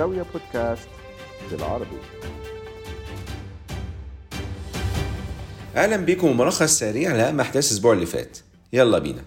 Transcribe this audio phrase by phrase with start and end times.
[0.00, 0.88] زاوية بودكاست
[1.50, 1.98] بالعربي.
[5.76, 8.38] أهلا بيكم وملخص سريع لأهم أحداث الأسبوع اللي فات.
[8.72, 9.24] يلا بينا.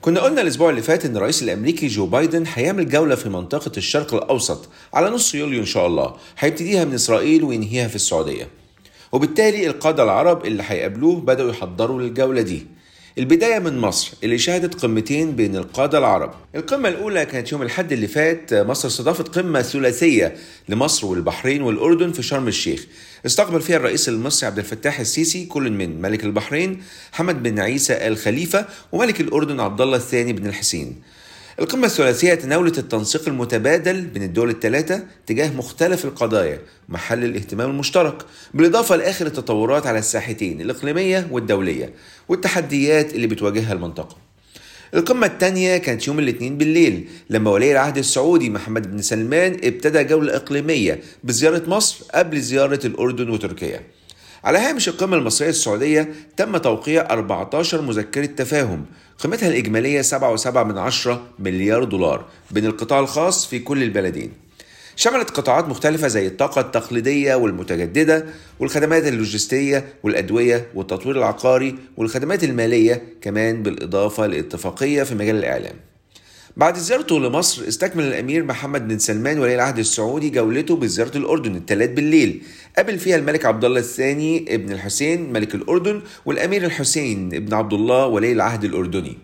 [0.00, 4.14] كنا قلنا الأسبوع اللي فات إن الرئيس الأمريكي جو بايدن هيعمل جولة في منطقة الشرق
[4.14, 8.48] الأوسط على نص يوليو إن شاء الله هيبتديها من إسرائيل وينهيها في السعودية.
[9.12, 12.66] وبالتالي القادة العرب اللي هيقابلوه بدأوا يحضروا للجولة دي.
[13.18, 16.34] البداية من مصر اللي شهدت قمتين بين القادة العرب.
[16.54, 20.36] القمة الأولى كانت يوم الحد اللي فات مصر استضافت قمة ثلاثية
[20.68, 22.86] لمصر والبحرين والأردن في شرم الشيخ.
[23.26, 26.82] استقبل فيها الرئيس المصري عبد الفتاح السيسي كل من ملك البحرين
[27.12, 30.96] حمد بن عيسى آل خليفة وملك الأردن عبد الله الثاني بن الحسين.
[31.60, 36.58] القمة الثلاثية تناولت التنسيق المتبادل بين الدول الثلاثة تجاه مختلف القضايا
[36.88, 38.22] محل الاهتمام المشترك
[38.54, 41.92] بالإضافة لآخر التطورات على الساحتين الإقليمية والدولية
[42.28, 44.16] والتحديات اللي بتواجهها المنطقة.
[44.94, 50.36] القمة الثانية كانت يوم الاثنين بالليل لما ولي العهد السعودي محمد بن سلمان ابتدى جولة
[50.36, 53.80] إقليمية بزيارة مصر قبل زيارة الأردن وتركيا.
[54.44, 58.86] على هامش القمة المصرية السعودية تم توقيع 14 مذكرة تفاهم.
[59.18, 64.32] قيمتها الإجمالية 7.7 من عشرة مليار دولار بين القطاع الخاص في كل البلدين.
[64.96, 68.26] شملت قطاعات مختلفة زي الطاقة التقليدية والمتجددة
[68.60, 75.87] والخدمات اللوجستية والأدوية والتطوير العقاري والخدمات المالية كمان بالإضافة لاتفاقية في مجال الإعلام.
[76.58, 81.90] بعد زيارته لمصر استكمل الأمير محمد بن سلمان ولي العهد السعودي جولته بزيارة الأردن الثلاث
[81.90, 82.42] بالليل.
[82.76, 88.06] قابل فيها الملك عبد الله الثاني ابن الحسين ملك الأردن والأمير الحسين ابن عبد الله
[88.06, 89.18] ولي العهد الأردني.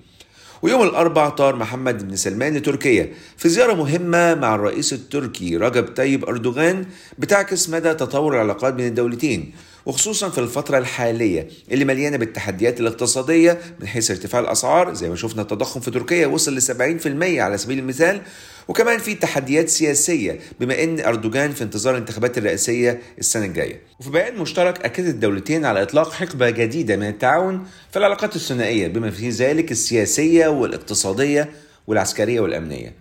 [0.63, 6.25] ويوم الأربع طار محمد بن سلمان لتركيا في زيارة مهمة مع الرئيس التركي رجب طيب
[6.25, 6.87] أردوغان
[7.19, 9.53] بتعكس مدى تطور العلاقات بين الدولتين.
[9.87, 15.43] وخصوصا في الفترة الحالية اللي مليانة بالتحديات الاقتصادية من حيث ارتفاع الأسعار زي ما شفنا
[15.43, 18.21] التضخم في تركيا وصل ل 70% على سبيل المثال
[18.69, 23.81] وكمان في تحديات سياسية بما أن أردوغان في انتظار الانتخابات الرئاسية السنة الجاية.
[24.01, 29.11] وفي بيان مشترك أكدت الدولتين على إطلاق حقبة جديدة من التعاون في العلاقات الثنائية بما
[29.11, 31.51] في ذلك السياسية والاقتصادية
[31.87, 32.93] والعسكرية والأمنية.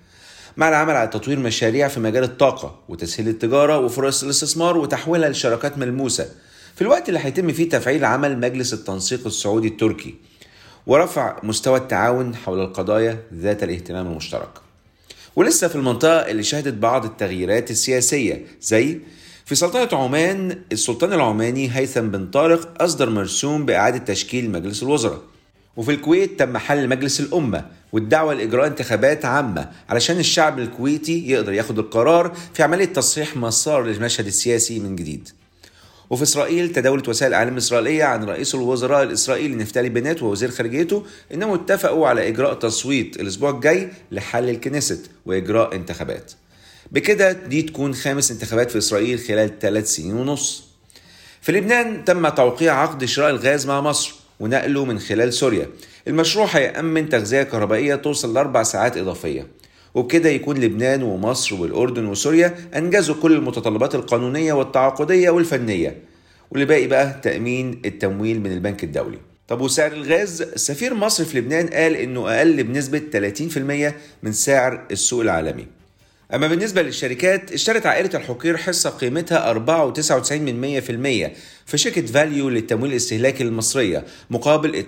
[0.57, 6.29] مع العمل على تطوير مشاريع في مجال الطاقة وتسهيل التجارة وفرص الاستثمار وتحويلها لشراكات ملموسة.
[6.75, 10.15] في الوقت اللي هيتم فيه تفعيل عمل مجلس التنسيق السعودي التركي
[10.87, 14.49] ورفع مستوى التعاون حول القضايا ذات الاهتمام المشترك.
[15.35, 18.99] ولسه في المنطقة اللي شهدت بعض التغييرات السياسية زي
[19.45, 25.21] في سلطنة عمان السلطان العماني هيثم بن طارق أصدر مرسوم بإعادة تشكيل مجلس الوزراء.
[25.77, 31.79] وفي الكويت تم حل مجلس الأمة والدعوة لإجراء انتخابات عامة علشان الشعب الكويتي يقدر ياخد
[31.79, 35.29] القرار في عملية تصحيح مسار للمشهد السياسي من جديد.
[36.09, 41.03] وفي إسرائيل تداولت وسائل الإعلام الإسرائيلية عن رئيس الوزراء الإسرائيلي نفتالي بنات ووزير خارجيته
[41.33, 46.31] إنهم اتفقوا على إجراء تصويت الأسبوع الجاي لحل الكنيست وإجراء انتخابات.
[46.91, 50.63] بكده دي تكون خامس انتخابات في إسرائيل خلال ثلاث سنين ونص.
[51.41, 55.69] في لبنان تم توقيع عقد شراء الغاز مع مصر ونقله من خلال سوريا.
[56.07, 59.47] المشروع هيأمن تغذية كهربائية توصل لأربع ساعات إضافية.
[59.93, 65.97] وبكده يكون لبنان ومصر والأردن وسوريا أنجزوا كل المتطلبات القانونية والتعاقدية والفنية.
[66.51, 69.17] واللي باقي بقى تأمين التمويل من البنك الدولي.
[69.47, 73.93] طب وسعر الغاز؟ سفير مصر في لبنان قال إنه أقل بنسبة 30%
[74.23, 75.67] من سعر السوق العالمي.
[76.33, 79.59] أما بالنسبة للشركات اشترت عائلة الحقير حصة قيمتها 4.99%
[81.65, 84.85] في شركة فاليو للتمويل الاستهلاكي المصرية مقابل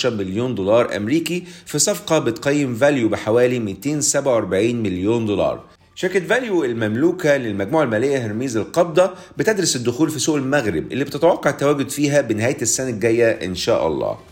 [0.00, 5.64] 12.4 مليون دولار أمريكي في صفقة بتقيم فاليو بحوالي 247 مليون دولار.
[5.94, 11.88] شركة فاليو المملوكة للمجموعة المالية هرميز القبضة بتدرس الدخول في سوق المغرب اللي بتتوقع التواجد
[11.88, 14.29] فيها بنهاية السنة الجاية إن شاء الله.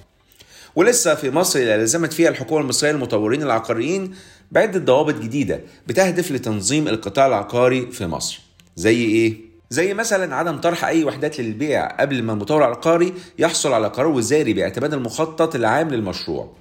[0.76, 4.14] ولسه في مصر اللي لزمت فيها الحكومة المصرية المطورين العقاريين
[4.52, 8.40] بعدة ضوابط جديدة بتهدف لتنظيم القطاع العقاري في مصر.
[8.76, 9.34] زي إيه؟
[9.70, 14.52] زي مثلا عدم طرح أي وحدات للبيع قبل ما المطور العقاري يحصل على قرار وزاري
[14.52, 16.52] باعتماد المخطط العام للمشروع.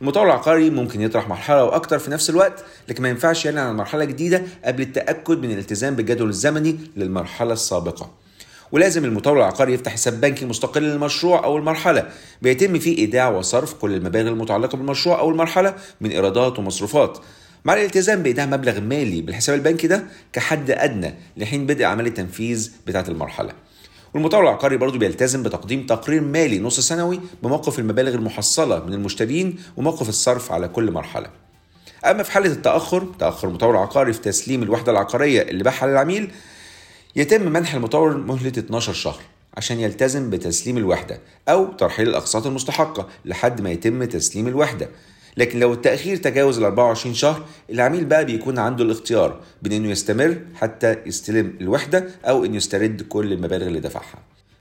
[0.00, 4.04] المطور العقاري ممكن يطرح مرحلة وأكتر في نفس الوقت لكن ما ينفعش يعلن عن مرحلة
[4.04, 8.10] جديدة قبل التأكد من الالتزام بالجدول الزمني للمرحلة السابقة.
[8.72, 12.08] ولازم المطور العقاري يفتح حساب بنكي مستقل للمشروع أو المرحلة.
[12.42, 17.18] بيتم فيه إيداع وصرف كل المبالغ المتعلقة بالمشروع أو المرحلة من إيرادات ومصروفات.
[17.64, 23.04] مع الالتزام بإيداع مبلغ مالي بالحساب البنكي ده كحد أدنى لحين بدء عمليه التنفيذ بتاعة
[23.08, 23.52] المرحلة.
[24.14, 30.08] والمطور العقاري برضه بيلتزم بتقديم تقرير مالي نص سنوي بموقف المبالغ المحصلة من المشترين وموقف
[30.08, 31.26] الصرف على كل مرحلة.
[32.04, 36.30] أما في حالة التأخر تأخر المطور العقاري في تسليم الوحدة العقارية اللي باعها للعميل
[37.16, 39.22] يتم منح المطور مهلة 12 شهر
[39.56, 44.88] عشان يلتزم بتسليم الوحدة أو ترحيل الأقساط المستحقة لحد ما يتم تسليم الوحدة
[45.36, 50.38] لكن لو التأخير تجاوز ال 24 شهر العميل بقى بيكون عنده الاختيار بين إنه يستمر
[50.54, 54.18] حتى يستلم الوحدة أو إنه يسترد كل المبالغ اللي دفعها.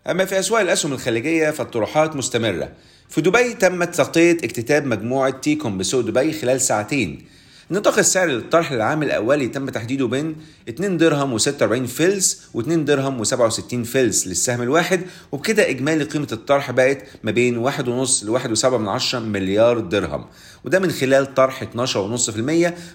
[0.09, 2.71] أما في أسواق الأسهم الخليجية فالطروحات مستمرة.
[3.09, 7.25] في دبي تمت تغطية اكتتاب مجموعة تيكوم بسوق دبي خلال ساعتين
[7.71, 10.35] نطاق السعر للطرح العام الأولي تم تحديده بين
[10.69, 15.01] 2 درهم و46 فلس و2 درهم و67 فلس للسهم الواحد
[15.31, 17.81] وبكده إجمالي قيمة الطرح بقت ما بين 1.5
[18.23, 20.25] ل 1.7 مليار درهم.
[20.65, 21.69] وده من خلال طرح 12.5%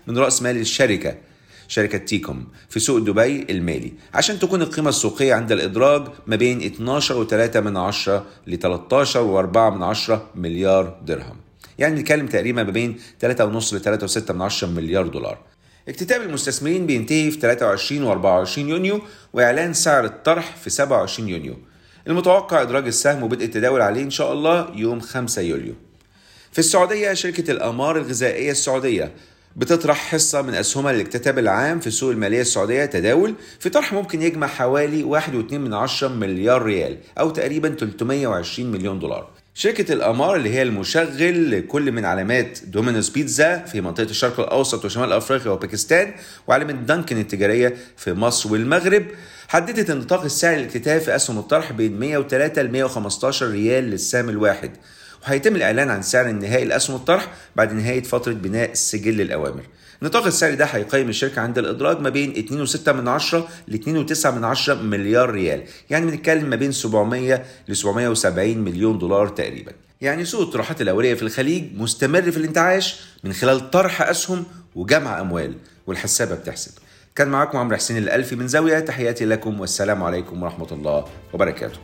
[0.07, 1.15] من رأس مال الشركة
[1.69, 3.93] شركة تيكوم في سوق دبي المالي.
[4.15, 9.17] عشان تكون القيمة السوقية عند الإدراج ما بين 12.3 من عشرة ل 13.4
[9.57, 11.50] من عشرة مليار درهم.
[11.81, 15.39] يعني بنتكلم تقريبا ما بين 3.5 ل 3.6 من عشرة مليار دولار.
[15.89, 19.01] اكتتاب المستثمرين بينتهي في 23 و 24 يونيو
[19.33, 21.57] وإعلان سعر الطرح في 27 يونيو.
[22.07, 25.75] المتوقع إدراج السهم وبدء التداول عليه إن شاء الله يوم 5 يوليو.
[26.53, 29.13] في السعودية شركة الامار الغذائية السعودية
[29.57, 34.47] بتطرح حصة من أسهمها للاكتتاب العام في السوق المالية السعودية تداول في طرح ممكن يجمع
[34.47, 39.40] حوالي 1.2 من عشرة مليار ريال أو تقريبا 320 مليون دولار.
[39.55, 45.13] شركة الأمار اللي هي المشغل لكل من علامات دومينوز بيتزا في منطقة الشرق الأوسط وشمال
[45.13, 46.13] أفريقيا وباكستان
[46.47, 49.07] وعلامة دانكن التجارية في مصر والمغرب
[49.49, 54.71] حددت النطاق السعري للاكتتاب في أسهم الطرح بين 103 ل 115 ريال للسهم الواحد.
[55.23, 59.63] وهيتم الإعلان عن سعر النهائي لأسهم الطرح بعد نهاية فترة بناء سجل الأوامر.
[60.03, 64.45] النطاق السعري ده هيقيم الشركة عند الإدراج ما بين 2.6 من عشرة ل 2.9 من
[64.45, 65.63] عشرة مليار ريال.
[65.91, 69.73] يعني بنتكلم ما بين 700 ل 770 مليون دولار تقريبا.
[70.01, 74.45] يعني سوق الطروحات الأولية في الخليج مستمر في الانتعاش من خلال طرح أسهم
[74.75, 75.55] وجمع أموال
[75.87, 76.73] والحسابة بتحسب.
[77.17, 81.79] كان معاكم عمرو حسين الألفي من زاوية تحياتي لكم والسلام عليكم ورحمة الله وبركاته.